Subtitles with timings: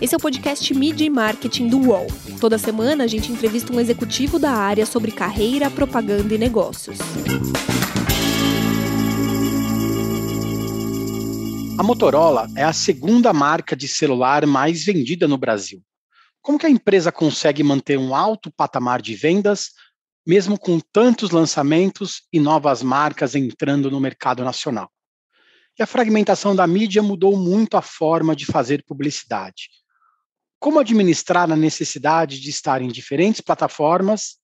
[0.00, 2.06] Esse é o podcast Media e Marketing do UOL.
[2.40, 6.98] Toda semana a gente entrevista um executivo da área sobre carreira, propaganda e negócios.
[11.76, 15.82] A Motorola é a segunda marca de celular mais vendida no Brasil.
[16.40, 19.70] Como que a empresa consegue manter um alto patamar de vendas,
[20.24, 24.88] mesmo com tantos lançamentos e novas marcas entrando no mercado nacional?
[25.76, 29.68] E a fragmentação da mídia mudou muito a forma de fazer publicidade.
[30.60, 34.38] Como administrar a necessidade de estar em diferentes plataformas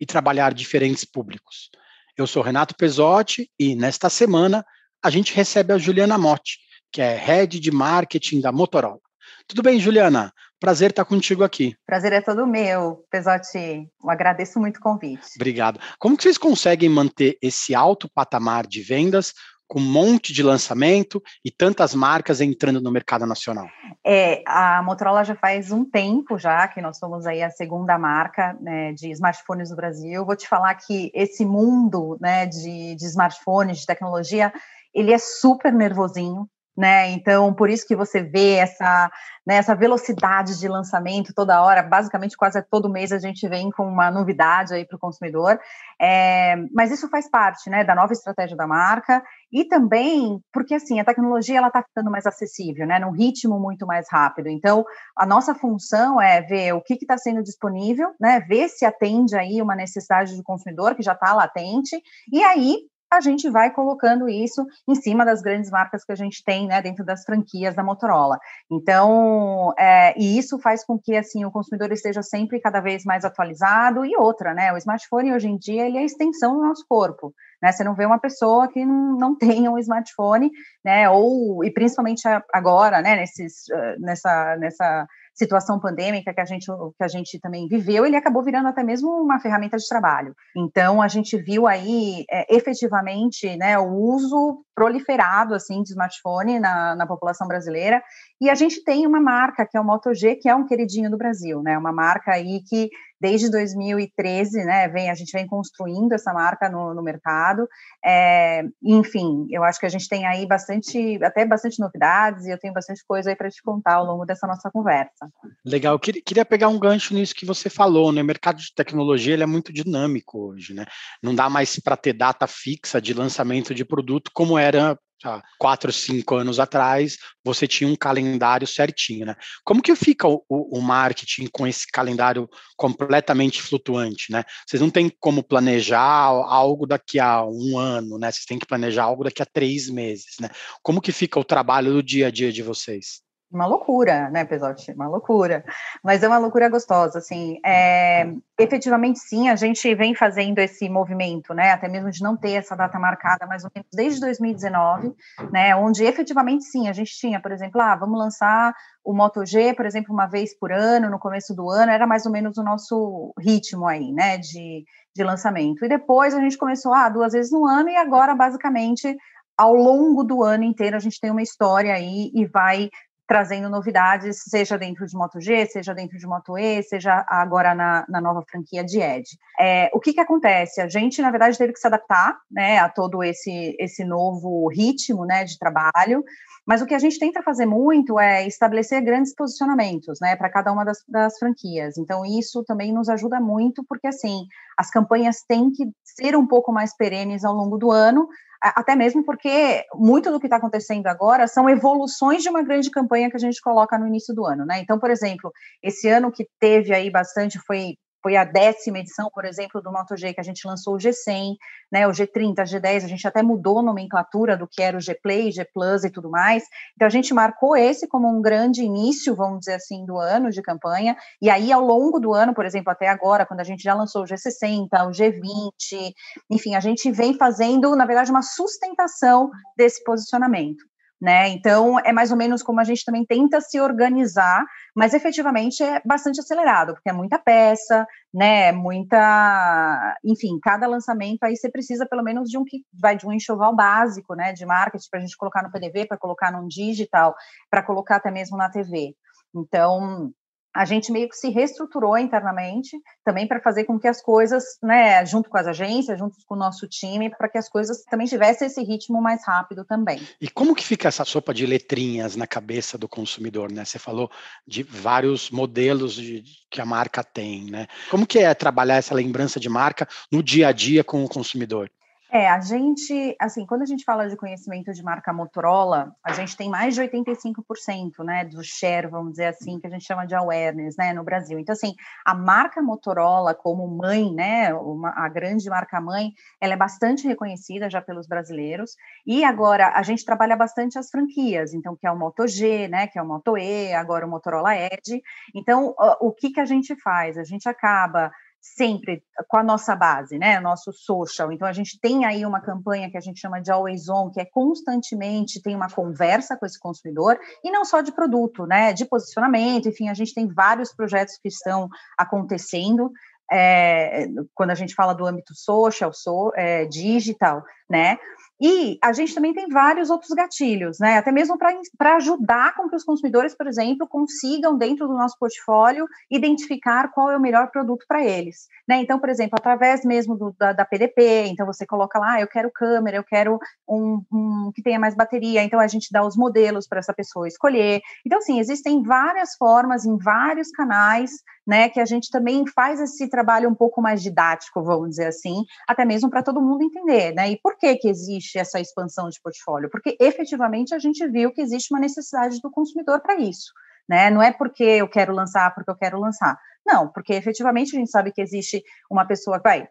[0.00, 1.70] e trabalhar diferentes públicos?
[2.16, 4.64] Eu sou Renato Pesotti e, nesta semana,
[5.00, 6.58] a gente recebe a Juliana Motti,
[6.92, 8.98] que é Head de Marketing da Motorola.
[9.46, 10.32] Tudo bem, Juliana?
[10.58, 11.76] Prazer estar contigo aqui.
[11.86, 13.88] Prazer é todo meu, Pesotti.
[14.02, 15.22] Eu agradeço muito o convite.
[15.36, 15.80] Obrigado.
[16.00, 19.32] Como que vocês conseguem manter esse alto patamar de vendas
[19.70, 23.68] com um monte de lançamento e tantas marcas entrando no mercado nacional?
[24.04, 28.58] É, a Motorola já faz um tempo já que nós somos aí a segunda marca
[28.60, 30.26] né, de smartphones no Brasil.
[30.26, 34.52] Vou te falar que esse mundo né, de, de smartphones, de tecnologia,
[34.92, 36.48] ele é super nervosinho,
[36.80, 37.10] né?
[37.10, 39.10] Então, por isso que você vê essa,
[39.46, 43.86] né, essa velocidade de lançamento toda hora, basicamente quase todo mês a gente vem com
[43.86, 45.60] uma novidade aí para o consumidor.
[46.00, 49.22] É, mas isso faz parte, né, da nova estratégia da marca
[49.52, 53.86] e também porque assim a tecnologia ela está ficando mais acessível, né, num ritmo muito
[53.86, 54.48] mais rápido.
[54.48, 54.82] Então,
[55.14, 59.60] a nossa função é ver o que está sendo disponível, né, ver se atende aí
[59.60, 62.00] uma necessidade do consumidor que já está latente
[62.32, 62.78] e aí
[63.12, 66.80] a gente vai colocando isso em cima das grandes marcas que a gente tem, né,
[66.80, 68.38] dentro das franquias da Motorola.
[68.70, 73.24] Então, é, e isso faz com que, assim, o consumidor esteja sempre cada vez mais
[73.24, 74.04] atualizado.
[74.04, 77.34] E outra, né, o smartphone hoje em dia, ele é a extensão do nosso corpo.
[77.60, 80.50] Né, você não vê uma pessoa que não, não tenha um smartphone,
[80.84, 82.22] né, ou, e principalmente
[82.52, 83.64] agora, né, nesses,
[83.98, 85.06] nessa, nessa
[85.40, 89.08] situação pandêmica que a gente que a gente também viveu, ele acabou virando até mesmo
[89.08, 90.34] uma ferramenta de trabalho.
[90.54, 96.94] Então a gente viu aí é, efetivamente, né, o uso proliferado assim de smartphone na,
[96.94, 98.02] na população brasileira.
[98.38, 101.10] E a gente tem uma marca que é o Moto G, que é um queridinho
[101.10, 101.76] do Brasil, né?
[101.78, 106.94] Uma marca aí que desde 2013, né, vem, a gente vem construindo essa marca no,
[106.94, 107.68] no mercado.
[108.04, 112.58] É, enfim, eu acho que a gente tem aí bastante, até bastante novidades e eu
[112.58, 115.28] tenho bastante coisa aí para te contar ao longo dessa nossa conversa.
[115.64, 118.22] Legal, eu queria pegar um gancho nisso que você falou, né?
[118.22, 120.86] O mercado de tecnologia ele é muito dinâmico hoje, né?
[121.22, 125.92] Não dá mais para ter data fixa de lançamento de produto como era há quatro,
[125.92, 129.34] cinco anos atrás, você tinha um calendário certinho, né?
[129.64, 134.44] Como que fica o, o, marketing com esse calendário completamente flutuante, né?
[134.66, 138.30] Vocês não têm como planejar algo daqui a um ano, né?
[138.30, 140.48] Vocês têm que planejar algo daqui a três meses, né?
[140.82, 143.29] Como que fica o trabalho do dia a dia de vocês?
[143.50, 144.92] Uma loucura, né, Pesotti?
[144.92, 145.64] Uma loucura.
[146.02, 147.58] Mas é uma loucura gostosa, assim.
[147.64, 152.52] É, efetivamente, sim, a gente vem fazendo esse movimento, né, até mesmo de não ter
[152.52, 155.14] essa data marcada mais ou menos desde 2019,
[155.50, 158.74] né, onde efetivamente, sim, a gente tinha, por exemplo, ah, vamos lançar
[159.04, 162.26] o Moto G, por exemplo, uma vez por ano, no começo do ano, era mais
[162.26, 164.84] ou menos o nosso ritmo aí, né, de,
[165.16, 165.84] de lançamento.
[165.84, 169.16] E depois a gente começou, ah, duas vezes no ano, e agora, basicamente,
[169.60, 172.88] ao longo do ano inteiro a gente tem uma história aí e vai
[173.30, 178.04] trazendo novidades, seja dentro de Moto G, seja dentro de Moto E, seja agora na,
[178.08, 179.38] na nova franquia de Edge.
[179.56, 180.80] É, o que, que acontece?
[180.80, 185.24] A gente, na verdade, teve que se adaptar né, a todo esse, esse novo ritmo
[185.24, 186.24] né, de trabalho,
[186.66, 190.72] mas o que a gente tenta fazer muito é estabelecer grandes posicionamentos né, para cada
[190.72, 191.98] uma das, das franquias.
[191.98, 194.44] Então, isso também nos ajuda muito, porque assim,
[194.76, 198.28] as campanhas têm que ser um pouco mais perenes ao longo do ano,
[198.62, 203.30] até mesmo porque muito do que está acontecendo agora são evoluções de uma grande campanha
[203.30, 204.80] que a gente coloca no início do ano, né?
[204.80, 205.50] Então, por exemplo,
[205.82, 210.34] esse ano que teve aí bastante foi foi a décima edição, por exemplo, do MotoG,
[210.34, 211.56] que a gente lançou o G100,
[211.90, 215.14] né, o G30, G10, a gente até mudou a nomenclatura do que era o G
[215.14, 216.64] Play, G Plus e tudo mais.
[216.94, 220.62] Então a gente marcou esse como um grande início, vamos dizer assim, do ano de
[220.62, 221.16] campanha.
[221.40, 224.22] E aí ao longo do ano, por exemplo, até agora, quando a gente já lançou
[224.22, 226.12] o G60, o G20,
[226.50, 230.90] enfim, a gente vem fazendo, na verdade, uma sustentação desse posicionamento
[231.20, 231.48] né?
[231.48, 234.64] Então é mais ou menos como a gente também tenta se organizar,
[234.94, 238.72] mas efetivamente é bastante acelerado, porque é muita peça, né?
[238.72, 243.32] Muita, enfim, cada lançamento aí você precisa pelo menos de um que vai de um
[243.32, 244.52] enxoval básico, né?
[244.52, 247.34] De marketing para a gente colocar no PDV, para colocar no digital,
[247.70, 249.14] para colocar até mesmo na TV.
[249.54, 250.32] Então
[250.74, 255.24] a gente meio que se reestruturou internamente também para fazer com que as coisas, né,
[255.26, 258.66] junto com as agências, junto com o nosso time, para que as coisas também tivessem
[258.66, 260.20] esse ritmo mais rápido também.
[260.40, 263.84] E como que fica essa sopa de letrinhas na cabeça do consumidor, né?
[263.84, 264.30] Você falou
[264.66, 267.86] de vários modelos de, que a marca tem, né?
[268.10, 271.90] Como que é trabalhar essa lembrança de marca no dia a dia com o consumidor?
[272.32, 276.56] É, a gente, assim, quando a gente fala de conhecimento de marca Motorola, a gente
[276.56, 280.36] tem mais de 85%, né, do share, vamos dizer assim, que a gente chama de
[280.36, 281.58] awareness, né, no Brasil.
[281.58, 281.92] Então, assim,
[282.24, 287.90] a marca Motorola como mãe, né, uma, a grande marca mãe, ela é bastante reconhecida
[287.90, 288.94] já pelos brasileiros.
[289.26, 293.08] E agora a gente trabalha bastante as franquias, então que é o Moto G, né,
[293.08, 295.20] que é o Moto E, agora o Motorola Edge.
[295.52, 297.36] Então, o que que a gente faz?
[297.36, 298.30] A gente acaba
[298.60, 301.50] sempre com a nossa base, né, nosso social.
[301.50, 304.40] Então a gente tem aí uma campanha que a gente chama de always on, que
[304.40, 309.04] é constantemente tem uma conversa com esse consumidor e não só de produto, né, de
[309.04, 309.88] posicionamento.
[309.88, 313.10] Enfim, a gente tem vários projetos que estão acontecendo.
[313.52, 318.16] É, quando a gente fala do âmbito social, so, é, digital, né?
[318.60, 321.16] E a gente também tem vários outros gatilhos, né?
[321.16, 326.06] Até mesmo para ajudar com que os consumidores, por exemplo, consigam, dentro do nosso portfólio,
[326.30, 328.68] identificar qual é o melhor produto para eles.
[328.86, 329.00] Né?
[329.00, 332.48] Então, por exemplo, através mesmo do, da, da, PDP, então você coloca lá, ah, eu
[332.48, 333.58] quero câmera, eu quero
[333.88, 337.48] um, um que tenha mais bateria, então a gente dá os modelos para essa pessoa
[337.48, 338.00] escolher.
[338.26, 341.30] Então, assim, existem várias formas em vários canais
[341.70, 345.64] né, que a gente também faz esse trabalho um pouco mais didático, vamos dizer assim,
[345.86, 347.48] até mesmo para todo mundo entender, né?
[347.48, 349.88] E por que que existe essa expansão de portfólio?
[349.88, 353.72] Porque efetivamente a gente viu que existe uma necessidade do consumidor para isso.
[354.08, 354.30] Né?
[354.30, 356.58] Não é porque eu quero lançar, porque eu quero lançar.
[356.86, 359.86] Não, porque efetivamente a gente sabe que existe uma pessoa vai,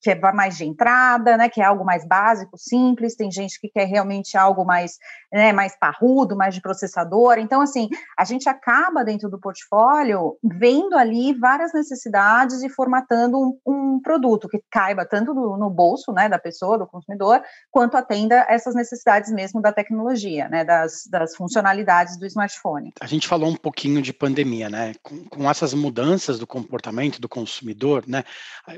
[0.00, 3.68] que é mais de entrada, né, que é algo mais básico, simples, tem gente que
[3.68, 4.96] quer realmente algo mais,
[5.32, 7.38] né, mais parrudo, mais de processador.
[7.38, 7.88] Então, assim,
[8.18, 14.48] a gente acaba dentro do portfólio vendo ali várias necessidades e formatando um, um produto
[14.48, 19.32] que caiba tanto no, no, bolso, né, da pessoa, do consumidor, quanto atenda essas necessidades
[19.32, 22.92] mesmo da tecnologia, né, das, das funcionalidades do smartphone.
[23.00, 27.20] A gente falou um pouquinho de pandemia, né, com, com essas mudanças mudanças do comportamento
[27.20, 28.22] do consumidor, né?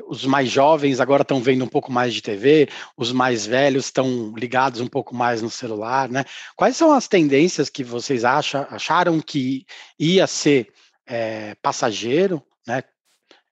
[0.07, 4.33] Os mais jovens agora estão vendo um pouco mais de TV, os mais velhos estão
[4.37, 6.25] ligados um pouco mais no celular, né?
[6.57, 9.67] Quais são as tendências que vocês acharam que
[9.99, 10.73] ia ser
[11.07, 12.83] é, passageiro, né?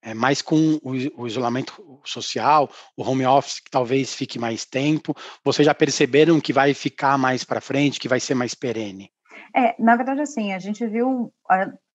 [0.03, 5.17] É, mais com o, o, isolamento social, o home office que talvez fique mais tempo,
[5.43, 9.11] vocês já perceberam que vai ficar mais para frente, que vai ser mais perene?
[9.53, 11.33] É, na verdade, assim, a gente viu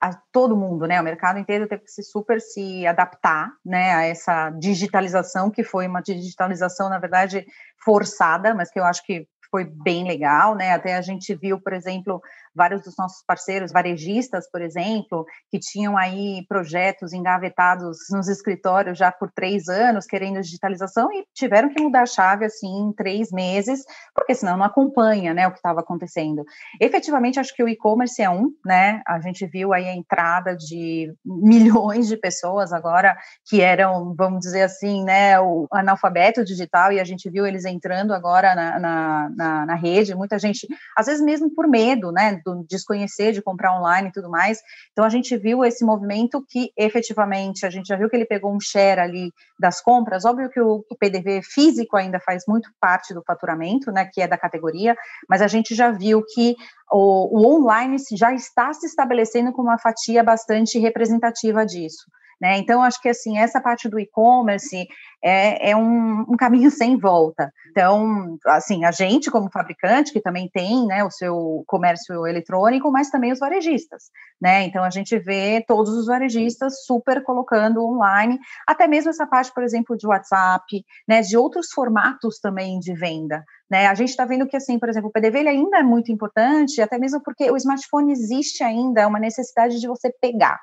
[0.01, 0.99] a, todo mundo, né?
[0.99, 5.87] O mercado inteiro teve que se super se adaptar, né, a essa digitalização que foi
[5.87, 7.45] uma digitalização, na verdade,
[7.77, 10.71] forçada, mas que eu acho que foi bem legal, né?
[10.71, 12.21] Até a gente viu, por exemplo,
[12.55, 19.11] vários dos nossos parceiros, varejistas, por exemplo, que tinham aí projetos engavetados nos escritórios já
[19.11, 23.83] por três anos, querendo digitalização, e tiveram que mudar a chave, assim, em três meses,
[24.13, 26.43] porque senão não acompanha, né, o que estava acontecendo.
[26.79, 31.13] Efetivamente, acho que o e-commerce é um, né, a gente viu aí a entrada de
[31.25, 33.17] milhões de pessoas agora
[33.49, 38.13] que eram, vamos dizer assim, né, o analfabeto digital, e a gente viu eles entrando
[38.13, 42.63] agora na, na, na, na rede, muita gente, às vezes mesmo por medo, né, do
[42.69, 44.59] desconhecer, de comprar online e tudo mais.
[44.91, 48.53] Então a gente viu esse movimento que efetivamente a gente já viu que ele pegou
[48.53, 50.25] um share ali das compras.
[50.25, 54.27] Óbvio que o, o PDV físico ainda faz muito parte do faturamento, né, que é
[54.27, 54.95] da categoria,
[55.27, 56.55] mas a gente já viu que
[56.91, 62.05] o, o online já está se estabelecendo como uma fatia bastante representativa disso.
[62.41, 62.57] Né?
[62.57, 64.87] Então, acho que assim, essa parte do e-commerce
[65.23, 67.53] é, é um, um, caminho sem volta.
[67.69, 73.11] Então, assim, a gente, como fabricante, que também tem né, o seu comércio eletrônico, mas
[73.11, 74.05] também os varejistas.
[74.41, 74.63] Né?
[74.63, 79.61] Então, a gente vê todos os varejistas super colocando online, até mesmo essa parte, por
[79.61, 83.43] exemplo, de WhatsApp, né, de outros formatos também de venda.
[83.69, 83.85] Né?
[83.85, 86.97] A gente está vendo que, assim, por exemplo, o PDV ainda é muito importante, até
[86.97, 90.59] mesmo porque o smartphone existe ainda, é uma necessidade de você pegar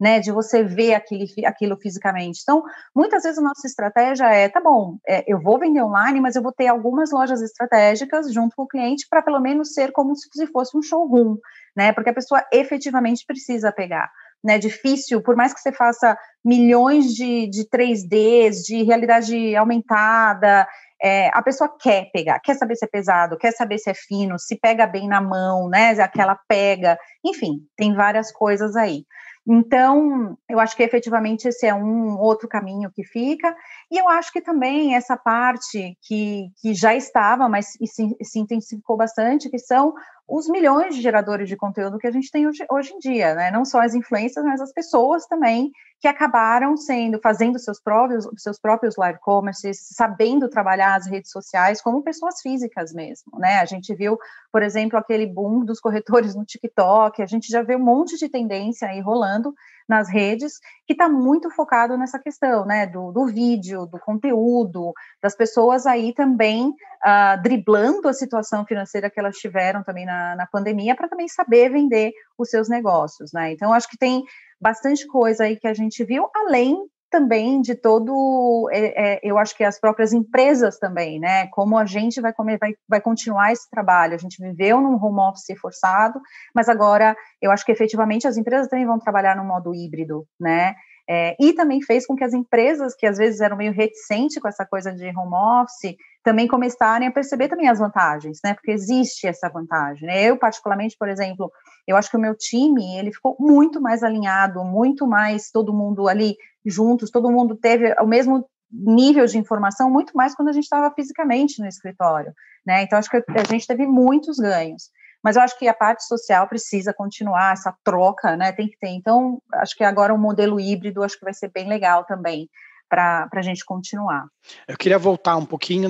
[0.00, 2.40] né, de você ver aquilo, aquilo fisicamente.
[2.42, 2.62] Então,
[2.94, 6.42] muitas vezes a nossa estratégia é, tá bom, é, eu vou vender online, mas eu
[6.42, 10.46] vou ter algumas lojas estratégicas junto com o cliente para pelo menos ser como se
[10.48, 11.36] fosse um showroom,
[11.74, 14.10] né, porque a pessoa efetivamente precisa pegar.
[14.44, 20.68] Né, difícil, por mais que você faça milhões de, de 3Ds, de realidade aumentada,
[21.02, 24.38] é, a pessoa quer pegar, quer saber se é pesado, quer saber se é fino,
[24.38, 29.04] se pega bem na mão, né, aquela pega, enfim, tem várias coisas aí.
[29.48, 33.54] Então, eu acho que efetivamente esse é um outro caminho que fica,
[33.90, 38.96] e eu acho que também essa parte que, que já estava, mas se, se intensificou
[38.96, 39.94] bastante, que são
[40.28, 43.50] os milhões de geradores de conteúdo que a gente tem hoje, hoje em dia, né?
[43.52, 48.58] Não só as influências, mas as pessoas também que acabaram sendo, fazendo seus próprios, seus
[48.58, 53.60] próprios live commerces, sabendo trabalhar as redes sociais como pessoas físicas mesmo, né?
[53.60, 54.18] A gente viu,
[54.50, 58.28] por exemplo, aquele boom dos corretores no TikTok, a gente já vê um monte de
[58.28, 59.54] tendência aí rolando
[59.88, 65.36] nas redes, que está muito focado nessa questão, né, do, do, vídeo, do conteúdo, das
[65.36, 70.96] pessoas aí também uh, driblando a situação financeira que elas tiveram também na, na pandemia,
[70.96, 74.24] para também saber vender os seus negócios, né, então acho que tem
[74.60, 76.76] bastante coisa aí que a gente viu, além
[77.10, 81.46] também de todo, é, é, eu acho que as próprias empresas também, né?
[81.48, 84.14] Como a gente vai, comer, vai, vai continuar esse trabalho.
[84.14, 86.20] A gente viveu num home office forçado,
[86.54, 90.74] mas agora eu acho que efetivamente as empresas também vão trabalhar no modo híbrido, né?
[91.08, 94.48] É, e também fez com que as empresas que às vezes eram meio reticentes com
[94.48, 98.52] essa coisa de home office também começarem a perceber também as vantagens, né?
[98.54, 100.08] Porque existe essa vantagem.
[100.08, 100.24] Né?
[100.24, 101.52] Eu particularmente, por exemplo,
[101.86, 106.08] eu acho que o meu time ele ficou muito mais alinhado, muito mais todo mundo
[106.08, 110.64] ali juntos, todo mundo teve o mesmo nível de informação, muito mais quando a gente
[110.64, 112.32] estava fisicamente no escritório,
[112.66, 112.82] né?
[112.82, 114.90] Então acho que a gente teve muitos ganhos.
[115.26, 118.52] Mas eu acho que a parte social precisa continuar, essa troca, né?
[118.52, 118.90] Tem que ter.
[118.90, 122.48] Então, acho que agora um modelo híbrido acho que vai ser bem legal também
[122.88, 124.26] para a gente continuar.
[124.66, 125.88] Eu queria voltar um pouquinho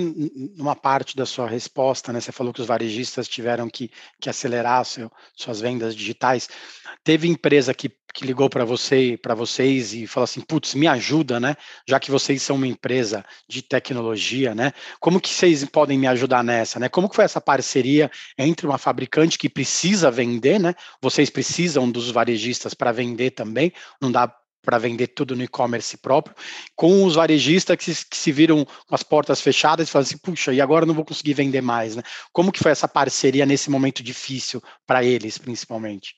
[0.57, 2.21] numa parte da sua resposta, né?
[2.21, 6.49] Você falou que os varejistas tiveram que, que acelerar seu, suas vendas digitais.
[7.05, 11.38] Teve empresa que, que ligou para você, para vocês e falou assim, putz, me ajuda,
[11.38, 11.55] né?
[11.87, 14.73] Já que vocês são uma empresa de tecnologia, né?
[14.99, 16.88] Como que vocês podem me ajudar nessa, né?
[16.88, 20.75] Como que foi essa parceria entre uma fabricante que precisa vender, né?
[21.00, 24.33] Vocês precisam dos varejistas para vender também, não dá
[24.66, 26.35] para vender tudo no e-commerce próprio,
[26.75, 30.52] com os varejistas que, que, se viram com as portas fechadas e falam assim, puxa,
[30.52, 32.02] e agora não vou conseguir vender mais, né?
[32.32, 36.16] Como que foi essa parceria nesse momento difícil para eles, principalmente?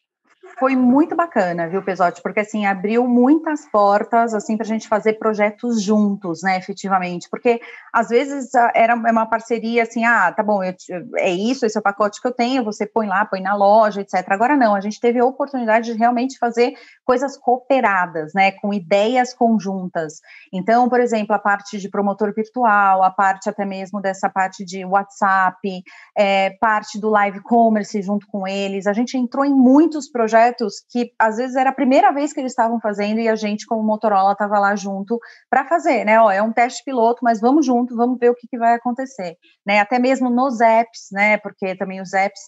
[0.59, 2.21] Foi muito bacana, viu, Pesote?
[2.21, 7.29] Porque assim abriu muitas portas assim para a gente fazer projetos juntos, né, efetivamente.
[7.31, 7.61] Porque
[7.93, 10.75] às vezes era uma parceria assim, ah, tá bom, eu,
[11.17, 14.01] é isso, esse é o pacote que eu tenho, você põe lá, põe na loja,
[14.01, 14.25] etc.
[14.31, 16.75] Agora não, a gente teve a oportunidade de realmente fazer
[17.05, 20.21] coisas cooperadas, né, com ideias conjuntas.
[20.53, 24.85] Então, por exemplo, a parte de promotor virtual, a parte até mesmo dessa parte de
[24.85, 25.83] WhatsApp,
[26.17, 28.87] é, parte do live commerce junto com eles.
[28.87, 32.41] A gente entrou em muitos projetos projetos que às vezes era a primeira vez que
[32.41, 35.19] eles estavam fazendo e a gente, como Motorola, estava lá junto
[35.51, 36.21] para fazer, né?
[36.21, 39.37] Ó, é um teste piloto, mas vamos junto, vamos ver o que, que vai acontecer,
[39.67, 39.81] né?
[39.81, 41.39] Até mesmo nos apps, né?
[41.39, 42.41] Porque também os apps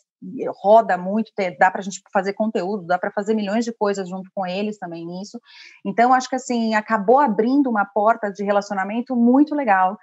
[0.62, 4.28] roda muito, dá para a gente fazer conteúdo, dá para fazer milhões de coisas junto
[4.34, 5.40] com eles também nisso.
[5.84, 9.96] Então, acho que assim, acabou abrindo uma porta de relacionamento muito legal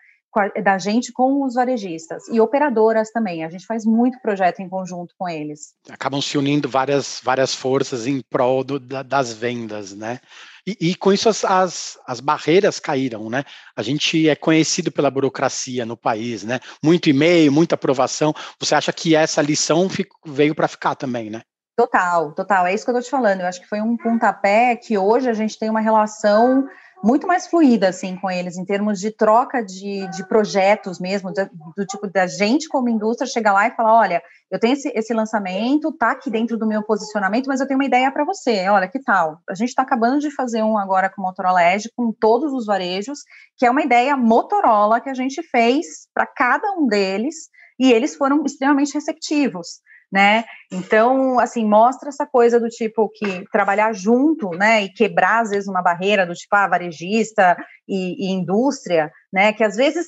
[0.63, 3.43] da gente com os varejistas e operadoras também.
[3.43, 5.73] A gente faz muito projeto em conjunto com eles.
[5.89, 10.19] Acabam se unindo várias, várias forças em prol do, da, das vendas, né?
[10.65, 13.45] E, e, com isso as, as, as, barreiras caíram, né?
[13.73, 16.59] A gente é conhecido pela burocracia no país, né?
[16.83, 18.33] Muito e-mail, muita aprovação.
[18.59, 21.41] Você acha que essa lição fico, veio para ficar também, né?
[21.77, 22.65] Total, total.
[22.65, 23.41] É isso que eu estou te falando.
[23.41, 26.67] Eu acho que foi um pontapé que hoje a gente tem uma relação
[27.03, 31.49] muito mais fluida, assim, com eles, em termos de troca de, de projetos mesmo, do,
[31.75, 35.13] do tipo da gente como indústria chegar lá e falar, olha, eu tenho esse, esse
[35.13, 38.87] lançamento, tá aqui dentro do meu posicionamento, mas eu tenho uma ideia para você, olha,
[38.87, 39.39] que tal?
[39.49, 43.19] A gente está acabando de fazer um agora com Motorola Edge, com todos os varejos,
[43.57, 47.49] que é uma ideia Motorola que a gente fez para cada um deles,
[47.79, 50.45] e eles foram extremamente receptivos né?
[50.71, 55.67] Então, assim, mostra essa coisa do tipo que trabalhar junto, né, e quebrar às vezes
[55.67, 60.07] uma barreira do tipo, ah, varejista e, e indústria, né, que às vezes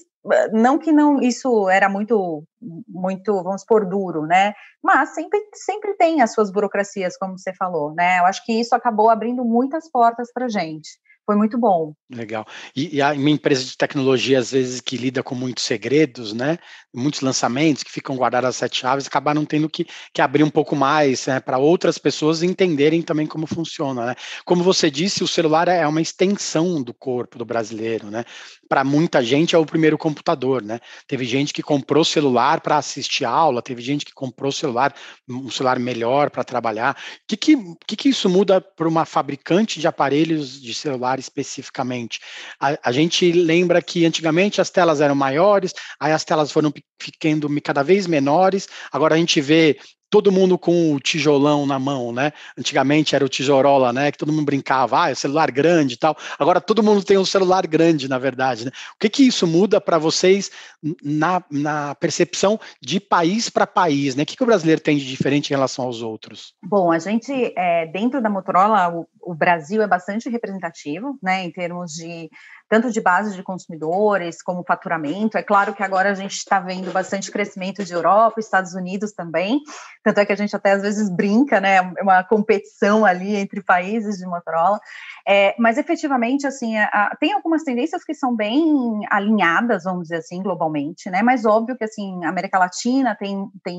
[0.52, 2.44] não que não isso era muito
[2.88, 4.54] muito vamos por duro né?
[4.84, 8.20] Mas sempre sempre tem as suas burocracias como você falou né?
[8.20, 10.90] Eu acho que isso acabou abrindo muitas portas para gente
[11.30, 11.94] foi muito bom.
[12.12, 12.44] Legal.
[12.76, 16.58] E, e a minha empresa de tecnologia, às vezes, que lida com muitos segredos, né?
[16.92, 20.76] Muitos lançamentos que ficam guardados às sete chaves, acabaram tendo que, que abrir um pouco
[20.76, 24.08] mais né, para outras pessoas entenderem também como funciona.
[24.08, 24.16] Né?
[24.44, 28.26] Como você disse, o celular é uma extensão do corpo do brasileiro, né?
[28.68, 30.80] Para muita gente é o primeiro computador, né?
[31.08, 34.96] Teve gente que comprou celular para assistir aula, teve gente que comprou celular,
[35.30, 36.96] um celular melhor para trabalhar.
[36.96, 42.20] O que, que, que, que isso muda para uma fabricante de aparelhos de celular especificamente.
[42.60, 47.50] A, a, gente lembra que antigamente as telas eram maiores, aí as telas foram ficando
[47.62, 49.78] cada vez menores, agora a gente vê
[50.10, 52.34] todo mundo com o tijolão na mão, né?
[52.58, 54.12] Antigamente era o tijorola, né?
[54.12, 56.18] Que todo mundo brincava, ah, é celular grande e tal.
[56.38, 58.66] Agora todo mundo tem um celular grande, na verdade.
[58.66, 58.72] Né?
[58.96, 60.52] O que que isso muda para vocês
[61.04, 64.24] na, na percepção de país para país, né?
[64.24, 66.54] O que, que o brasileiro tem de diferente em relação aos outros?
[66.64, 71.44] Bom, a gente, é, dentro da Motorola, o, o Brasil é bastante representativo, né?
[71.44, 72.30] Em termos de
[72.70, 75.38] tanto de base de consumidores como faturamento.
[75.38, 79.60] É claro que agora a gente está vendo bastante crescimento de Europa, Estados Unidos também,
[80.04, 83.64] tanto é que a gente até às vezes brinca, né, é uma competição ali entre
[83.64, 84.80] países de Motorola,
[85.28, 90.18] é, mas efetivamente, assim, a, a, tem algumas tendências que são bem alinhadas, vamos dizer
[90.18, 93.78] assim, globalmente, né, mas óbvio que, assim, América Latina tem, tem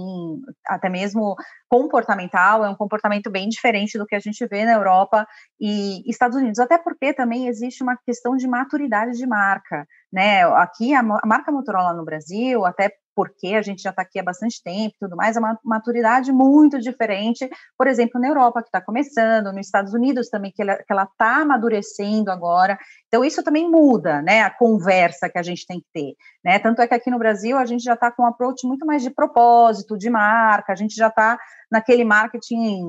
[0.66, 1.36] até mesmo
[1.68, 5.24] comportamental, é um comportamento bem diferente do que a gente vê na Europa
[5.60, 8.79] e Estados Unidos, até porque também existe uma questão de maturidade
[9.18, 10.42] de marca, né?
[10.42, 14.22] Aqui a, a marca Motorola no Brasil, até porque a gente já está aqui há
[14.22, 18.68] bastante tempo e tudo mais, é uma maturidade muito diferente, por exemplo, na Europa, que
[18.68, 22.78] está começando, nos Estados Unidos também, que ela está amadurecendo agora.
[23.08, 26.14] Então, isso também muda, né, a conversa que a gente tem que ter,
[26.44, 26.58] né?
[26.58, 29.02] Tanto é que aqui no Brasil a gente já está com um approach muito mais
[29.02, 31.38] de propósito, de marca, a gente já está
[31.70, 32.82] naquele marketing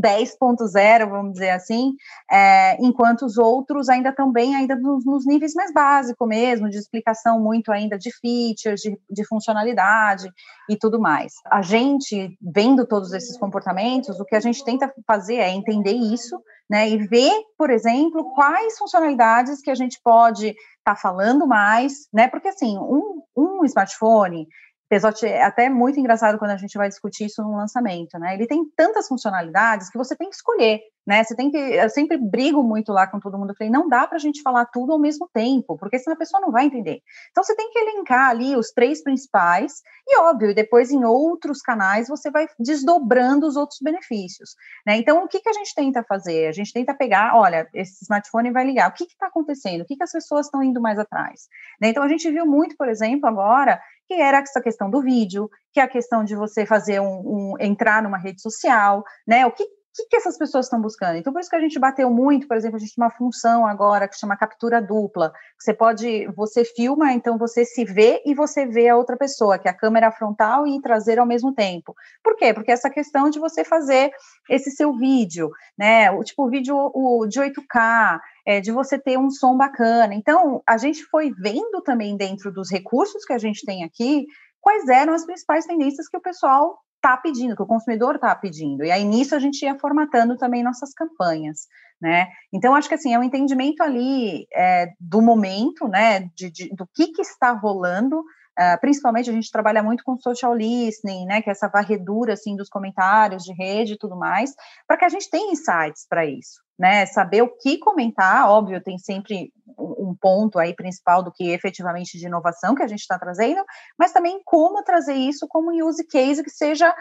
[0.00, 1.92] 10.0, vamos dizer assim,
[2.30, 6.78] é, enquanto os outros ainda estão bem ainda nos, nos, níveis mais básicos mesmo, de
[6.78, 10.28] explicação muito ainda de features, de, de funcionalidade
[10.68, 11.32] e tudo mais.
[11.50, 16.40] A gente, vendo todos esses comportamentos, o que a gente tenta fazer é entender isso,
[16.70, 22.08] né, e ver, por exemplo, quais funcionalidades que a gente pode estar tá falando mais,
[22.12, 24.46] né, porque assim, um, um smartphone,
[24.92, 28.34] Pesote é até muito engraçado quando a gente vai discutir isso no lançamento, né?
[28.34, 31.24] Ele tem tantas funcionalidades que você tem que escolher, né?
[31.24, 34.06] Você tem que, eu sempre brigo muito lá com todo mundo, eu falei, não dá
[34.06, 37.00] para a gente falar tudo ao mesmo tempo, porque senão a pessoa não vai entender.
[37.30, 42.08] Então você tem que elencar ali os três principais e óbvio, depois em outros canais
[42.08, 44.54] você vai desdobrando os outros benefícios,
[44.86, 44.98] né?
[44.98, 46.48] Então o que que a gente tenta fazer?
[46.48, 49.80] A gente tenta pegar, olha, esse smartphone vai ligar, o que que está acontecendo?
[49.80, 51.48] O que que as pessoas estão indo mais atrás?
[51.80, 51.88] Né?
[51.88, 55.80] Então a gente viu muito, por exemplo, agora que era essa questão do vídeo, que
[55.80, 59.46] é a questão de você fazer um, um entrar numa rede social, né?
[59.46, 61.18] O que que, que essas pessoas estão buscando?
[61.18, 63.66] Então, por isso que a gente bateu muito, por exemplo, a gente tem uma função
[63.66, 65.32] agora que chama captura dupla.
[65.58, 69.68] Você pode, você filma, então você se vê e você vê a outra pessoa, que
[69.68, 71.94] é a câmera frontal e traseira ao mesmo tempo.
[72.22, 72.54] Por quê?
[72.54, 74.10] Porque essa questão de você fazer
[74.48, 76.10] esse seu vídeo, né?
[76.10, 80.14] O tipo vídeo o, de 8K, é, de você ter um som bacana.
[80.14, 84.26] Então, a gente foi vendo também dentro dos recursos que a gente tem aqui
[84.60, 88.84] quais eram as principais tendências que o pessoal está pedindo, que o consumidor está pedindo.
[88.84, 91.66] E aí nisso a gente ia formatando também nossas campanhas,
[92.00, 92.28] né?
[92.52, 96.30] Então acho que assim é um entendimento ali é, do momento, né?
[96.36, 98.22] De, de, do que, que está rolando
[98.58, 102.54] Uh, principalmente a gente trabalha muito com social listening, né, que é essa varredura assim
[102.54, 104.52] dos comentários de rede e tudo mais,
[104.86, 108.98] para que a gente tenha insights para isso, né, saber o que comentar, óbvio, tem
[108.98, 113.64] sempre um ponto aí principal do que efetivamente de inovação que a gente está trazendo,
[113.98, 116.94] mas também como trazer isso como use case que seja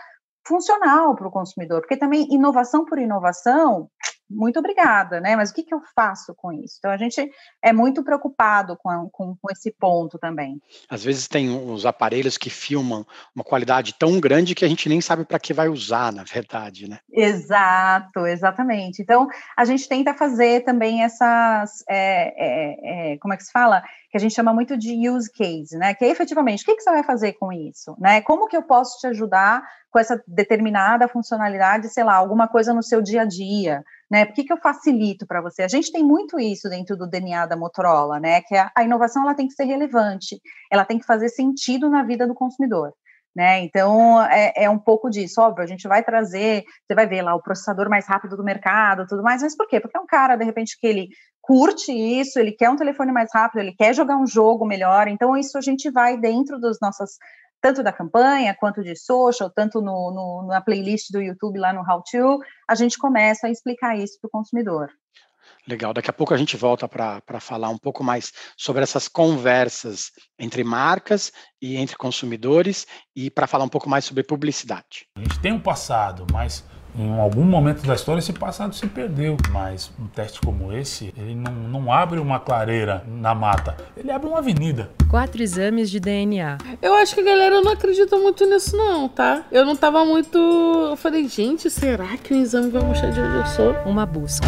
[0.48, 3.90] funcional para o consumidor, porque também inovação por inovação
[4.32, 5.36] muito obrigada, né?
[5.36, 6.76] Mas o que, que eu faço com isso?
[6.80, 7.30] Então a gente
[7.62, 10.62] é muito preocupado com, com, com, esse ponto também.
[10.90, 15.02] Às vezes tem uns aparelhos que filmam uma qualidade tão grande que a gente nem
[15.02, 17.00] sabe para que vai usar, na verdade, né?
[17.12, 19.02] Exato, exatamente.
[19.02, 23.84] Então a gente tenta fazer também essas, é, é, é, como é que se fala?
[24.12, 25.94] Que a gente chama muito de use case, né?
[25.94, 28.22] Que é efetivamente o que, que você vai fazer com isso, né?
[28.22, 32.84] Como que eu posso te ajudar com essa determinada funcionalidade, sei lá, alguma coisa no
[32.84, 34.26] seu dia a dia, né?
[34.26, 35.64] Por que, que eu facilito para você?
[35.64, 38.42] A gente tem muito isso dentro do DNA da Motorola, né?
[38.42, 40.40] Que a, a inovação ela tem que ser relevante,
[40.72, 42.94] ela tem que fazer sentido na vida do consumidor.
[43.34, 43.64] Né?
[43.64, 47.34] Então é, é, um pouco disso, óbvio, a gente vai trazer, você vai ver lá
[47.34, 49.80] o processador mais rápido do mercado, tudo mais, mas por quê?
[49.80, 51.08] Porque é um cara, de repente, que ele
[51.40, 55.38] curte isso, ele quer um telefone mais rápido, ele quer jogar um jogo melhor, então
[55.38, 57.12] isso a gente vai dentro das nossas
[57.62, 61.82] tanto da campanha quanto de social, tanto no, no, na playlist do YouTube lá no
[61.82, 64.90] How To, a gente começa a explicar isso para o consumidor.
[65.72, 70.12] Legal, daqui a pouco a gente volta para falar um pouco mais sobre essas conversas
[70.38, 71.32] entre marcas
[71.62, 75.08] e entre consumidores e para falar um pouco mais sobre publicidade.
[75.16, 79.38] A gente tem um passado, mas em algum momento da história esse passado se perdeu,
[79.50, 84.28] mas um teste como esse, ele não, não abre uma clareira na mata, ele abre
[84.28, 84.92] uma avenida.
[85.10, 86.58] Quatro exames de DNA.
[86.82, 89.46] Eu acho que a galera não acredita muito nisso não, tá?
[89.50, 90.38] Eu não tava muito...
[90.38, 93.72] Eu falei, gente, será que o exame vai mostrar de onde eu sou?
[93.86, 94.48] Uma busca.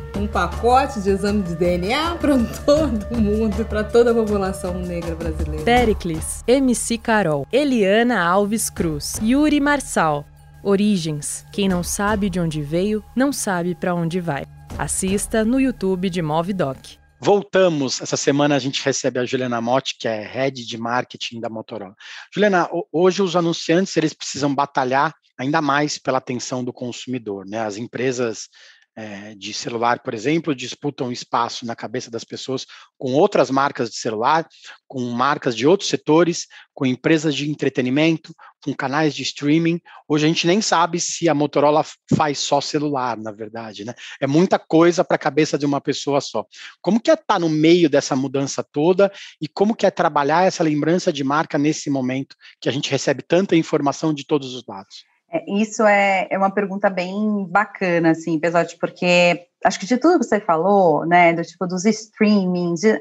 [0.21, 5.65] um pacote de exame de DNA para todo mundo, para toda a população negra brasileira.
[5.65, 10.25] Pericles, MC Carol, Eliana Alves Cruz, Yuri Marçal.
[10.63, 11.43] Origens.
[11.51, 14.45] Quem não sabe de onde veio, não sabe para onde vai.
[14.77, 16.77] Assista no YouTube de Movidoc.
[17.19, 17.99] Voltamos.
[17.99, 21.95] Essa semana a gente recebe a Juliana Motti, que é head de marketing da Motorola.
[22.31, 27.61] Juliana, hoje os anunciantes eles precisam batalhar ainda mais pela atenção do consumidor, né?
[27.61, 28.47] As empresas
[28.95, 32.65] é, de celular, por exemplo, disputam espaço na cabeça das pessoas
[32.97, 34.47] com outras marcas de celular,
[34.87, 39.79] com marcas de outros setores, com empresas de entretenimento, com canais de streaming.
[40.07, 43.93] Hoje a gente nem sabe se a Motorola faz só celular, na verdade, né?
[44.19, 46.45] É muita coisa para a cabeça de uma pessoa só.
[46.81, 50.45] Como que é estar tá no meio dessa mudança toda e como que é trabalhar
[50.45, 54.65] essa lembrança de marca nesse momento que a gente recebe tanta informação de todos os
[54.67, 55.10] lados?
[55.31, 60.19] É, isso é, é uma pergunta bem bacana, assim, Pesote, porque acho que de tudo
[60.19, 62.99] que você falou, né, do tipo dos streamings, de,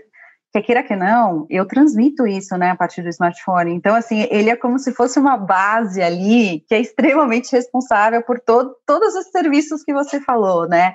[0.52, 3.72] que queira que não, eu transmito isso, né, a partir do smartphone.
[3.72, 8.38] Então, assim, ele é como se fosse uma base ali que é extremamente responsável por
[8.40, 10.94] todo, todos os serviços que você falou, né.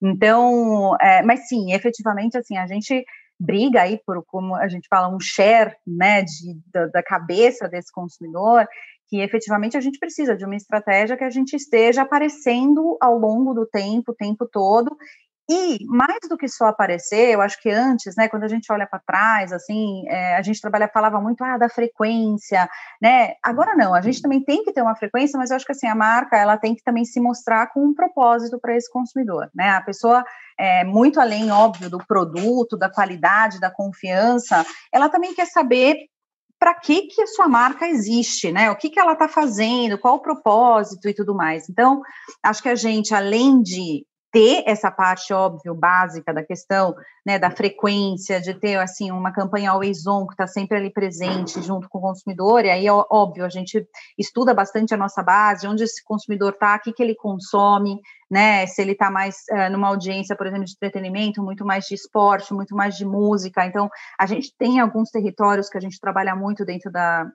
[0.00, 3.04] Então, é, mas sim, efetivamente, assim, a gente
[3.38, 7.92] briga aí por, como a gente fala, um share, né, de, da, da cabeça desse
[7.92, 8.66] consumidor,
[9.08, 13.54] que efetivamente a gente precisa de uma estratégia que a gente esteja aparecendo ao longo
[13.54, 14.96] do tempo, o tempo todo,
[15.48, 18.84] e mais do que só aparecer, eu acho que antes, né, quando a gente olha
[18.84, 22.68] para trás, assim, é, a gente trabalha, falava muito ah, da frequência,
[23.00, 23.34] né?
[23.44, 25.86] Agora não, a gente também tem que ter uma frequência, mas eu acho que assim
[25.86, 29.70] a marca ela tem que também se mostrar com um propósito para esse consumidor, né?
[29.70, 30.24] A pessoa
[30.58, 35.94] é, muito além, óbvio, do produto, da qualidade, da confiança, ela também quer saber
[36.66, 38.68] para que, que a sua marca existe, né?
[38.72, 41.68] O que, que ela está fazendo, qual o propósito e tudo mais.
[41.68, 42.02] Então,
[42.42, 44.04] acho que a gente, além de
[44.36, 46.94] ter essa parte, óbvio, básica da questão,
[47.24, 51.62] né, da frequência, de ter, assim, uma campanha always on, que está sempre ali presente
[51.62, 55.84] junto com o consumidor, e aí, óbvio, a gente estuda bastante a nossa base, onde
[55.84, 57.98] esse consumidor está, o que, que ele consome,
[58.30, 61.94] né, se ele está mais uh, numa audiência, por exemplo, de entretenimento, muito mais de
[61.94, 63.88] esporte, muito mais de música, então,
[64.20, 67.26] a gente tem alguns territórios que a gente trabalha muito dentro da,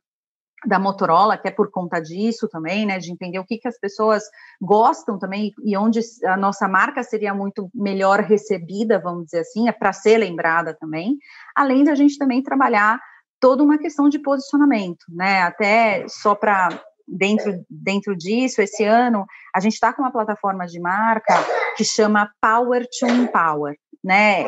[0.65, 3.79] da Motorola, que é por conta disso também, né, de entender o que, que as
[3.79, 4.23] pessoas
[4.61, 9.71] gostam também e onde a nossa marca seria muito melhor recebida, vamos dizer assim, é
[9.71, 11.17] para ser lembrada também,
[11.55, 12.99] além da gente também trabalhar
[13.39, 16.69] toda uma questão de posicionamento, né, até só para
[17.07, 21.33] dentro, dentro disso, esse ano, a gente está com uma plataforma de marca
[21.75, 24.41] que chama Power to Empower, né?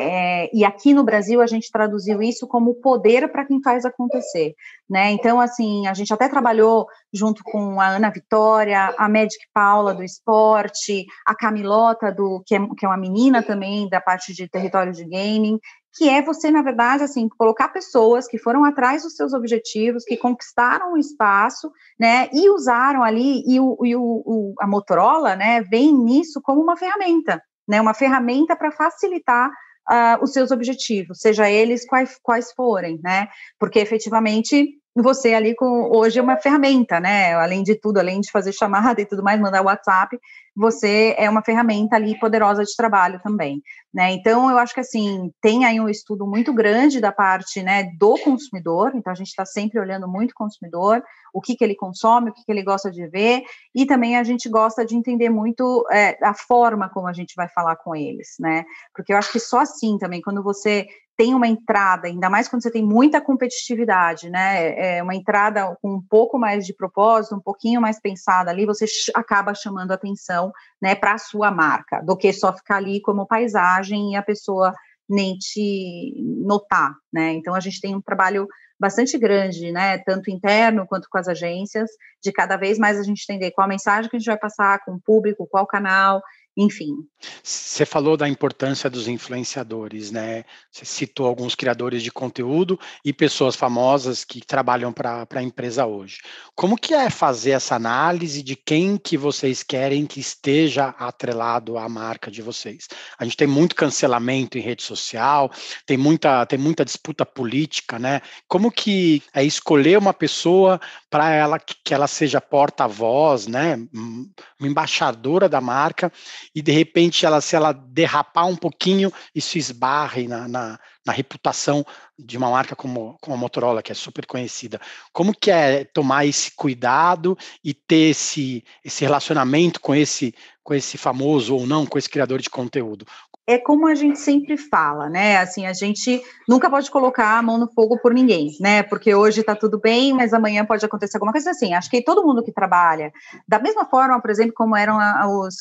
[0.44, 4.54] É, e aqui no Brasil a gente traduziu isso como poder para quem faz acontecer,
[4.88, 5.12] né?
[5.12, 10.02] Então, assim, a gente até trabalhou junto com a Ana Vitória, a Magic Paula do
[10.02, 14.92] esporte, a Camilota, do, que, é, que é uma menina também da parte de território
[14.92, 15.58] de gaming,
[15.96, 20.16] que é você, na verdade, assim, colocar pessoas que foram atrás dos seus objetivos, que
[20.16, 25.62] conquistaram o espaço, né, e usaram ali, e, o, e o, o, a Motorola, né,
[25.62, 31.48] vem nisso como uma ferramenta, né, uma ferramenta para facilitar uh, os seus objetivos, seja
[31.48, 37.34] eles quais, quais forem, né, porque efetivamente você ali com hoje é uma ferramenta, né?
[37.34, 40.18] Além de tudo, além de fazer chamada e tudo mais, mandar WhatsApp,
[40.56, 43.60] você é uma ferramenta ali poderosa de trabalho também,
[43.92, 44.12] né?
[44.12, 48.16] Então, eu acho que assim, tem aí um estudo muito grande da parte, né, do
[48.18, 51.02] consumidor, então a gente está sempre olhando muito o consumidor,
[51.32, 53.42] o que que ele consome, o que que ele gosta de ver,
[53.74, 57.48] e também a gente gosta de entender muito é, a forma como a gente vai
[57.48, 58.64] falar com eles, né?
[58.94, 62.62] Porque eu acho que só assim também, quando você tem uma entrada, ainda mais quando
[62.62, 64.96] você tem muita competitividade, né?
[64.96, 68.84] É uma entrada com um pouco mais de propósito, um pouquinho mais pensada ali, você
[69.14, 74.12] acaba chamando atenção, né, para a sua marca, do que só ficar ali como paisagem
[74.12, 74.74] e a pessoa
[75.08, 77.32] nem te notar, né?
[77.32, 78.48] Então a gente tem um trabalho
[78.80, 81.90] bastante grande, né, tanto interno quanto com as agências,
[82.22, 84.84] de cada vez mais a gente entender qual a mensagem que a gente vai passar
[84.84, 86.20] com o público, qual canal,
[86.56, 87.04] enfim.
[87.42, 90.44] Você falou da importância dos influenciadores, né?
[90.70, 96.18] Você citou alguns criadores de conteúdo e pessoas famosas que trabalham para a empresa hoje.
[96.54, 101.88] Como que é fazer essa análise de quem que vocês querem que esteja atrelado à
[101.88, 102.86] marca de vocês?
[103.18, 105.50] A gente tem muito cancelamento em rede social,
[105.84, 108.20] tem muita, tem muita disputa política, né?
[108.46, 113.76] Como que é escolher uma pessoa para ela que, ela seja porta-voz, né?
[113.92, 116.12] Uma embaixadora da marca
[116.54, 121.84] e de repente ela, se ela derrapar um pouquinho, isso esbarre na, na, na reputação
[122.18, 124.80] de uma marca como, como a Motorola, que é super conhecida.
[125.12, 130.98] Como que é tomar esse cuidado e ter esse, esse relacionamento com esse, com esse
[130.98, 133.06] famoso ou não, com esse criador de conteúdo?
[133.46, 135.36] é como a gente sempre fala, né?
[135.36, 138.82] Assim, a gente nunca pode colocar a mão no fogo por ninguém, né?
[138.82, 141.74] Porque hoje tá tudo bem, mas amanhã pode acontecer alguma coisa assim.
[141.74, 143.12] Acho que todo mundo que trabalha,
[143.46, 144.98] da mesma forma, por exemplo, como eram
[145.40, 145.56] os,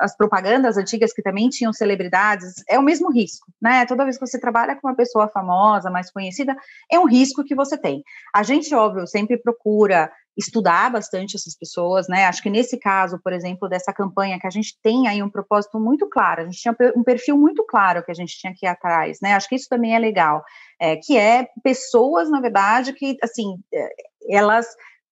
[0.00, 3.84] as propagandas antigas que também tinham celebridades, é o mesmo risco, né?
[3.84, 6.56] Toda vez que você trabalha com uma pessoa famosa, mais conhecida,
[6.90, 8.02] é um risco que você tem.
[8.34, 12.26] A gente, óbvio, sempre procura estudar bastante essas pessoas, né?
[12.26, 15.80] Acho que nesse caso, por exemplo, dessa campanha que a gente tem aí um propósito
[15.80, 18.68] muito claro, a gente tinha um perfil muito claro que a gente tinha que ir
[18.68, 19.34] atrás, né?
[19.34, 20.44] Acho que isso também é legal,
[20.80, 23.88] é, que é pessoas, na verdade, que assim é,
[24.30, 24.66] elas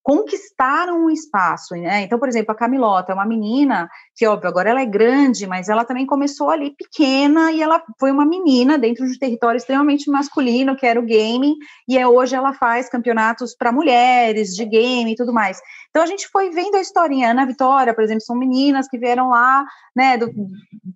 [0.04, 2.02] conquistaram um espaço, né?
[2.02, 5.70] Então, por exemplo, a Camilota é uma menina que, óbvio, agora ela é grande, mas
[5.70, 10.10] ela também começou ali pequena e ela foi uma menina dentro de um território extremamente
[10.10, 11.54] masculino, que era o gaming,
[11.88, 15.58] e é, hoje ela faz campeonatos para mulheres de game e tudo mais.
[15.88, 17.30] Então, a gente foi vendo a historinha.
[17.30, 19.64] Ana Vitória, por exemplo, são meninas que vieram lá,
[19.96, 20.30] né, do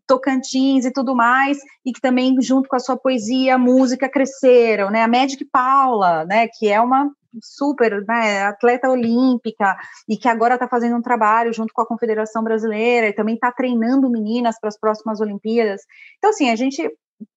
[0.07, 5.03] Tocantins e tudo mais, e que também, junto com a sua poesia, música, cresceram, né?
[5.03, 7.11] A Magic Paula, né, que é uma
[7.43, 9.77] super né, atleta olímpica
[10.09, 13.53] e que agora está fazendo um trabalho junto com a Confederação Brasileira e também está
[13.53, 15.83] treinando meninas para as próximas Olimpíadas.
[16.19, 16.91] Então, assim, a gente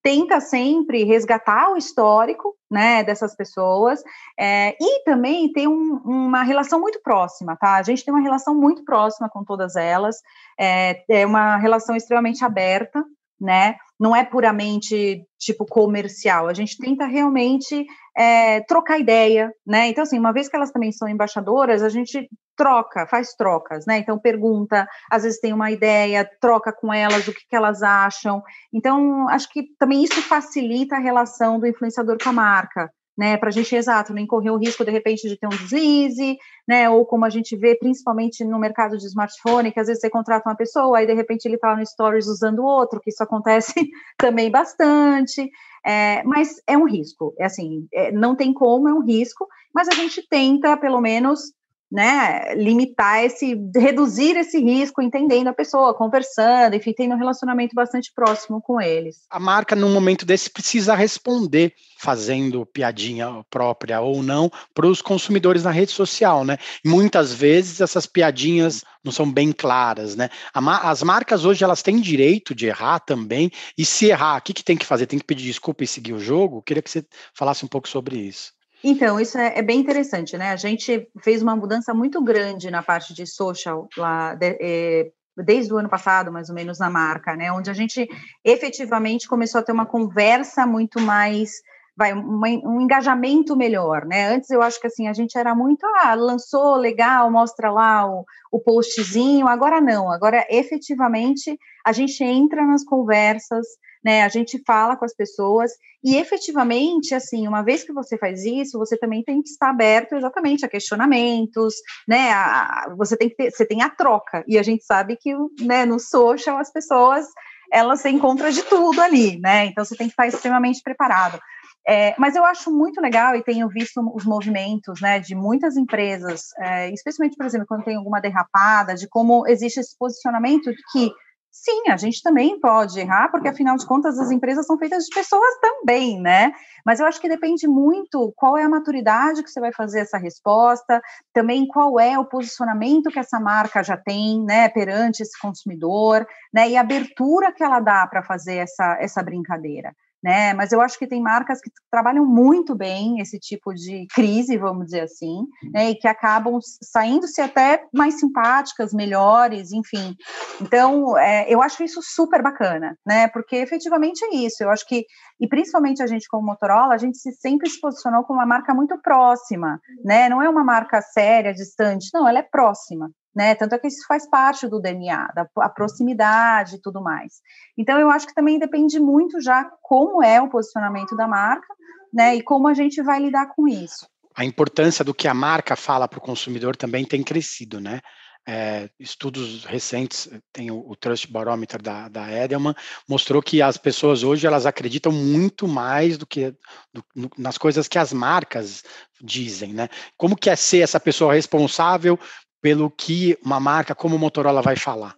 [0.04, 4.02] tenta sempre resgatar o histórico né, dessas pessoas
[4.40, 7.76] é, e também ter um, uma relação muito próxima, tá?
[7.76, 10.18] A gente tem uma relação muito próxima com todas elas,
[10.60, 13.04] é, é uma relação extremamente aberta,
[13.40, 13.76] né?
[14.02, 16.48] Não é puramente tipo comercial.
[16.48, 17.86] A gente tenta realmente
[18.18, 19.90] é, trocar ideia, né?
[19.90, 24.00] Então, assim, uma vez que elas também são embaixadoras, a gente troca, faz trocas, né?
[24.00, 28.42] Então, pergunta, às vezes tem uma ideia, troca com elas o que, que elas acham.
[28.74, 33.50] Então, acho que também isso facilita a relação do influenciador com a marca, né, para
[33.50, 37.06] a gente, exato, nem correr o risco, de repente, de ter um deslize, né, ou
[37.06, 40.56] como a gente vê, principalmente no mercado de smartphone, que às vezes você contrata uma
[40.56, 43.74] pessoa, aí de repente ele está no Stories usando outro, que isso acontece
[44.18, 45.50] também bastante,
[45.86, 49.88] é, mas é um risco, é assim, é, não tem como, é um risco, mas
[49.88, 51.54] a gente tenta, pelo menos,
[51.92, 58.12] né, limitar esse, reduzir esse risco, entendendo a pessoa, conversando, enfim, tendo um relacionamento bastante
[58.16, 59.26] próximo com eles.
[59.30, 65.64] A marca, num momento desse, precisa responder, fazendo piadinha própria ou não, para os consumidores
[65.64, 66.58] na rede social, né?
[66.86, 70.30] muitas vezes essas piadinhas não são bem claras, né?
[70.54, 74.64] As marcas hoje elas têm direito de errar também, e se errar, o que, que
[74.64, 75.08] tem que fazer?
[75.08, 76.62] Tem que pedir desculpa e seguir o jogo?
[76.62, 78.54] Queria que você falasse um pouco sobre isso.
[78.84, 80.52] Então, isso é, é, bem interessante, né?
[80.52, 85.74] A gente fez uma mudança muito grande na parte de social lá, de, é, desde
[85.74, 87.52] o ano passado, mais ou menos, na marca, né?
[87.52, 88.08] Onde a gente
[88.44, 91.52] efetivamente começou a ter uma conversa muito mais
[91.96, 94.30] vai um, engajamento melhor, né?
[94.30, 98.26] Antes eu acho que assim a gente era muito ah, lançou legal, mostra lá o,
[98.52, 99.48] o postzinho.
[99.48, 103.68] Agora não, agora efetivamente a gente entra nas conversas,
[104.04, 104.24] né?
[104.24, 105.72] A gente fala com as pessoas
[106.04, 110.14] e efetivamente, assim, uma vez que você faz isso, você também tem que estar aberto
[110.14, 111.76] exatamente a questionamentos,
[112.08, 112.32] né?
[112.32, 115.34] A, a, você tem que ter, você tem a troca e a gente sabe que,
[115.62, 115.86] né?
[115.86, 117.26] No social as pessoas
[117.72, 119.66] elas se encontram de tudo ali, né?
[119.66, 121.40] Então você tem que estar extremamente preparado.
[121.88, 126.50] É, mas eu acho muito legal e tenho visto os movimentos né, de muitas empresas,
[126.60, 131.12] é, especialmente, por exemplo, quando tem alguma derrapada, de como existe esse posicionamento de que
[131.54, 135.14] Sim, a gente também pode errar, porque afinal de contas as empresas são feitas de
[135.14, 136.54] pessoas também, né?
[136.86, 140.18] Mas eu acho que depende muito qual é a maturidade que você vai fazer essa
[140.18, 141.02] resposta,
[141.34, 146.70] também qual é o posicionamento que essa marca já tem, né, perante esse consumidor, né,
[146.70, 150.54] e a abertura que ela dá para fazer essa, essa brincadeira né?
[150.54, 154.86] Mas eu acho que tem marcas que trabalham muito bem esse tipo de crise, vamos
[154.86, 155.90] dizer assim, né?
[155.90, 160.16] E que acabam saindo-se até mais simpáticas, melhores, enfim.
[160.62, 163.28] Então, é, eu acho isso super bacana, né?
[163.30, 164.64] Porque efetivamente é isso.
[164.64, 165.06] Eu acho que,
[165.40, 168.74] e principalmente a gente como Motorola, a gente se, sempre se posicionou como uma marca
[168.74, 170.30] muito próxima, né?
[170.30, 173.10] Não é uma marca séria, distante, não, ela é próxima.
[173.36, 173.56] Né?
[173.56, 177.42] Tanto é que isso faz parte do DNA, da a proximidade e tudo mais.
[177.78, 181.68] Então, eu acho que também depende muito já como é o posicionamento da marca,
[182.14, 182.36] né?
[182.36, 184.08] E como a gente vai lidar com isso.
[184.36, 188.02] A importância do que a marca fala para o consumidor também tem crescido, né?
[188.48, 192.74] É, estudos recentes, tem o, o Trust Barometer da, da Edelman,
[193.08, 196.50] mostrou que as pessoas hoje elas acreditam muito mais do que
[196.92, 198.84] do, no, nas coisas que as marcas
[199.22, 199.90] dizem, né?
[200.18, 202.20] Como que é ser essa pessoa responsável
[202.62, 205.16] pelo que uma marca como Motorola vai falar?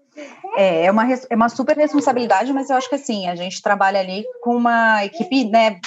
[0.55, 3.99] É, é uma, é uma super responsabilidade, mas eu acho que assim, a gente trabalha
[3.99, 5.79] ali com uma equipe, né,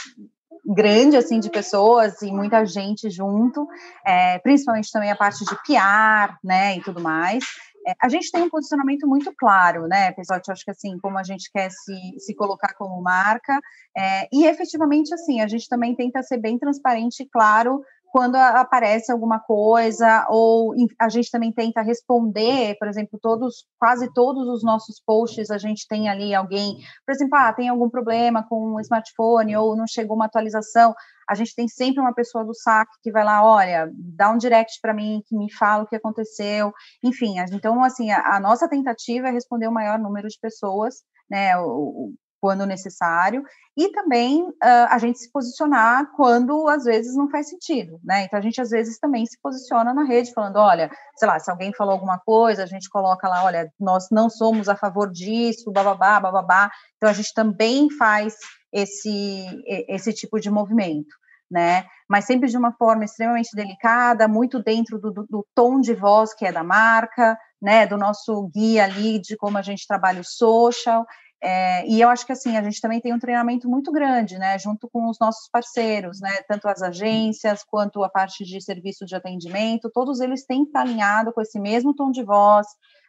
[0.66, 3.69] grande assim de pessoas e muita gente junto,
[4.05, 7.45] é, principalmente também a parte de PR, né, e tudo mais.
[7.87, 10.40] É, a gente tem um posicionamento muito claro, né, pessoal?
[10.45, 13.61] Eu acho que assim, como a gente quer se, se colocar como marca,
[13.97, 17.81] é, e efetivamente assim, a gente também tenta ser bem transparente e claro
[18.12, 24.49] quando aparece alguma coisa, ou a gente também tenta responder, por exemplo, todos, quase todos
[24.49, 28.75] os nossos posts, a gente tem ali alguém, por exemplo, ah, tem algum problema com
[28.75, 30.95] o smartphone, ou não chegou uma atualização,
[31.29, 34.81] a gente tem sempre uma pessoa do saque que vai lá, olha, dá um direct
[34.81, 39.29] para mim, que me fala o que aconteceu, enfim, então, assim, a, a nossa tentativa
[39.29, 42.14] é responder o maior número de pessoas, né, o,
[42.47, 43.43] quando necessário,
[43.77, 48.23] e também uh, a gente se posicionar quando às vezes não faz sentido, né?
[48.23, 51.51] Então a gente às vezes também se posiciona na rede falando, olha, sei lá, se
[51.51, 55.73] alguém falou alguma coisa, a gente coloca lá, olha, nós não somos a favor disso,
[55.73, 56.71] bababá, bababá.
[56.97, 58.37] Então a gente também faz
[58.73, 59.45] esse
[59.89, 61.17] esse tipo de movimento.
[61.49, 61.85] Né?
[62.09, 66.35] Mas sempre de uma forma extremamente delicada, muito dentro do, do, do tom de voz
[66.35, 67.87] que é da marca, né?
[67.87, 71.05] Do nosso guia ali de como a gente trabalha o social.
[71.49, 74.59] É, e eu acho que assim a gente também tem um treinamento muito grande, né,
[74.59, 79.15] junto com os nossos parceiros, né, tanto as agências quanto a parte de serviço de
[79.15, 82.67] atendimento, todos eles têm que estar alinhados com esse mesmo tom de voz,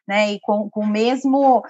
[0.08, 1.64] né, e com, com o mesmo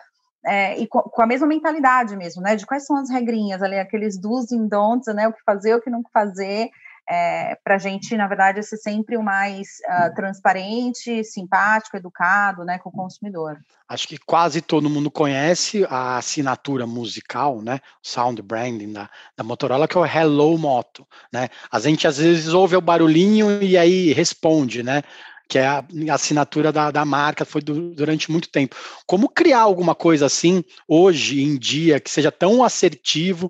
[0.46, 3.80] é, e com, com, a mesma mentalidade mesmo, né, de quais são as regrinhas ali,
[3.80, 6.70] aqueles do's and don'ts, né, o que fazer, o que não fazer,
[7.10, 12.78] é, para a gente, na verdade, ser sempre o mais uh, transparente, simpático, educado, né,
[12.80, 13.58] com o consumidor.
[13.88, 19.88] Acho que quase todo mundo conhece a assinatura musical, né, sound branding da, da Motorola,
[19.88, 21.48] que é o Hello Moto, né.
[21.72, 25.02] A gente às vezes ouve o barulhinho e aí responde, né,
[25.48, 28.76] que é a assinatura da, da marca, foi do, durante muito tempo.
[29.06, 33.50] Como criar alguma coisa assim, hoje em dia, que seja tão assertivo,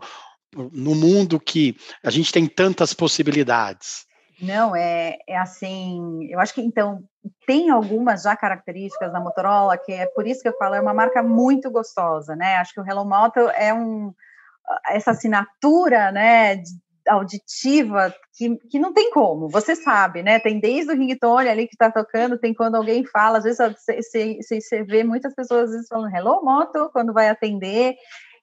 [0.55, 4.05] no mundo que a gente tem tantas possibilidades?
[4.41, 7.03] Não, é, é assim, eu acho que então
[7.45, 10.93] tem algumas já características da Motorola que é por isso que eu falo, é uma
[10.93, 12.55] marca muito gostosa, né?
[12.57, 14.13] Acho que o Hello Moto é um
[14.89, 16.61] essa assinatura, né,
[17.07, 20.39] auditiva que, que não tem como, você sabe, né?
[20.39, 24.01] Tem desde o ringtone ali que está tocando, tem quando alguém fala, às vezes você,
[24.01, 27.95] você, você vê muitas pessoas às vezes falando Hello Moto quando vai atender,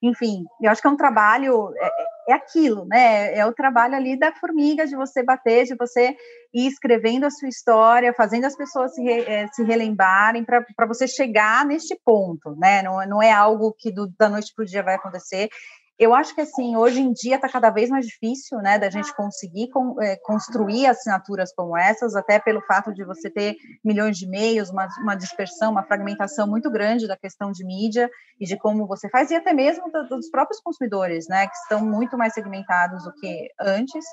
[0.05, 3.35] enfim, eu acho que é um trabalho, é, é, aquilo, né?
[3.35, 6.14] É o trabalho ali da formiga, de você bater, de você
[6.53, 11.09] ir escrevendo a sua história, fazendo as pessoas se, re, é, se relembrarem para você
[11.09, 12.83] chegar neste ponto, né?
[12.83, 15.49] Não, não é algo que do, da noite para o dia vai acontecer.
[15.97, 19.15] Eu acho que assim, hoje em dia está cada vez mais difícil, né, da gente
[19.15, 19.69] conseguir
[20.01, 23.55] é, construir assinaturas como essas, até pelo fato de você ter
[23.85, 28.45] milhões de e-mails, uma, uma, dispersão, uma fragmentação muito grande da questão de mídia e
[28.45, 32.19] de como você faz, e até mesmo do, dos próprios consumidores, né, que estão muito
[32.19, 34.05] mais segmentados do que antes.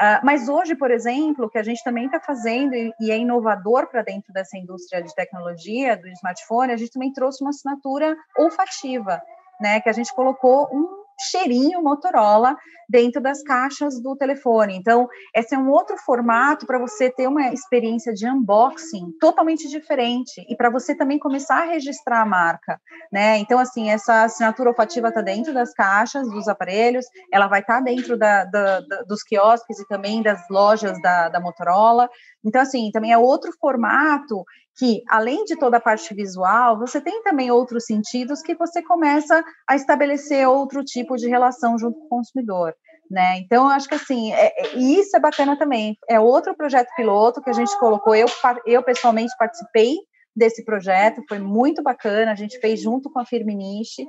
[0.00, 3.18] Uh, mas hoje, por exemplo, o que a gente também está fazendo e, e, é
[3.18, 8.16] inovador para dentro dessa indústria de tecnologia do smartphone, a gente também trouxe uma assinatura
[8.36, 9.20] olfativa,
[9.60, 12.56] né, que a gente colocou um cheirinho Motorola
[12.88, 14.74] dentro das caixas do telefone.
[14.74, 20.44] Então, esse é um outro formato para você ter uma experiência de unboxing totalmente diferente
[20.48, 22.80] e para você também começar a registrar a marca,
[23.12, 23.36] né?
[23.38, 27.80] Então, assim, essa assinatura olfativa está dentro das caixas dos aparelhos, ela vai estar tá
[27.80, 32.08] dentro da, da, da, dos quiosques e também das lojas da, da Motorola.
[32.48, 34.44] Então, assim, também é outro formato
[34.78, 39.44] que, além de toda a parte visual, você tem também outros sentidos que você começa
[39.68, 42.74] a estabelecer outro tipo de relação junto com o consumidor.
[43.10, 43.38] Né?
[43.38, 45.96] Então, eu acho que assim, é, é, isso é bacana também.
[46.08, 48.14] É outro projeto piloto que a gente colocou.
[48.14, 48.26] Eu,
[48.66, 49.94] eu pessoalmente participei
[50.36, 52.32] desse projeto, foi muito bacana.
[52.32, 54.06] A gente fez junto com a Firminiche,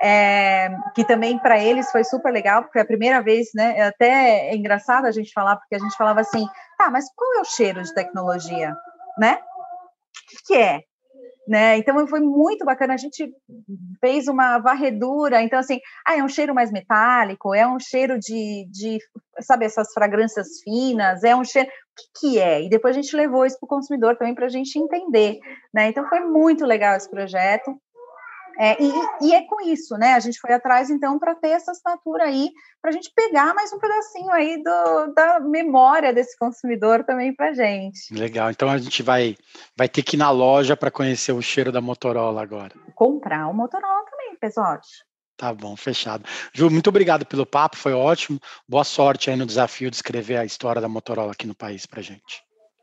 [0.00, 3.78] é, que também para eles foi super legal, porque a primeira vez, né?
[3.78, 7.38] É até é engraçado a gente falar, porque a gente falava assim, tá, mas qual
[7.38, 8.74] é o cheiro de tecnologia,
[9.18, 9.38] né?
[10.46, 10.82] que é?
[11.48, 11.78] né?
[11.78, 12.92] Então foi muito bacana.
[12.92, 13.32] A gente
[14.00, 15.42] fez uma varredura.
[15.42, 18.98] Então, assim, ah, é um cheiro mais metálico, é um cheiro de, de
[19.40, 21.66] sabe, essas fragrâncias finas, é um cheiro.
[21.68, 22.62] O que, que é?
[22.62, 25.38] E depois a gente levou isso para o consumidor também para a gente entender,
[25.72, 25.88] né?
[25.88, 27.74] Então foi muito legal esse projeto.
[28.58, 28.92] É, e,
[29.22, 30.14] e, é com isso, né?
[30.14, 32.50] A gente foi atrás, então, para ter essa assinatura aí,
[32.82, 37.52] para a gente pegar mais um pedacinho aí do, da memória desse consumidor também para
[37.52, 38.12] gente.
[38.12, 38.50] Legal.
[38.50, 39.36] Então a gente vai,
[39.76, 42.72] vai ter que ir na loja para conhecer o cheiro da Motorola agora.
[42.96, 45.06] Comprar o Motorola também, Pesote.
[45.36, 46.24] Tá bom, fechado.
[46.52, 48.40] Ju, muito obrigado pelo papo, foi ótimo.
[48.68, 52.02] Boa sorte aí no desafio de escrever a história da Motorola aqui no país para
[52.02, 52.42] gente.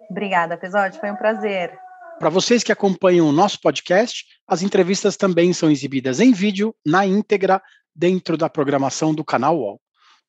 [0.09, 1.77] Obrigada, Pesote, foi um prazer.
[2.17, 7.05] Para vocês que acompanham o nosso podcast, as entrevistas também são exibidas em vídeo, na
[7.05, 7.61] íntegra,
[7.93, 9.81] dentro da programação do canal UOL.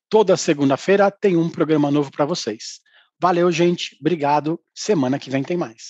[0.09, 2.79] Toda segunda-feira tem um programa novo para vocês.
[3.19, 3.97] Valeu, gente.
[3.99, 4.59] Obrigado.
[4.75, 5.89] Semana que vem tem mais.